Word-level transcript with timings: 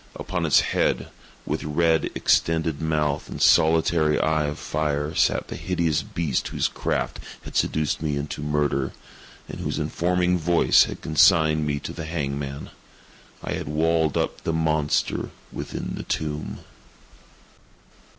Upon 0.15 0.47
its 0.47 0.61
head, 0.61 1.09
with 1.45 1.63
red 1.63 2.05
extended 2.15 2.81
mouth 2.81 3.29
and 3.29 3.39
solitary 3.39 4.19
eye 4.19 4.47
of 4.47 4.57
fire, 4.57 5.13
sat 5.13 5.47
the 5.47 5.55
hideous 5.55 6.01
beast 6.01 6.47
whose 6.47 6.67
craft 6.67 7.19
had 7.43 7.55
seduced 7.55 8.01
me 8.01 8.15
into 8.15 8.41
murder, 8.41 8.93
and 9.47 9.59
whose 9.61 9.77
informing 9.77 10.39
voice 10.39 10.85
had 10.85 11.03
consigned 11.03 11.67
me 11.67 11.77
to 11.81 11.93
the 11.93 12.05
hangman. 12.05 12.71
I 13.43 13.51
had 13.53 13.67
walled 13.67 14.17
the 14.43 14.53
monster 14.53 15.25
up 15.25 15.29
within 15.53 15.93
the 15.93 16.01
tomb! 16.03 16.61